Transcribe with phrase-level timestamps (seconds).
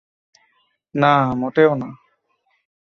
[0.95, 1.89] না, মোটেও না।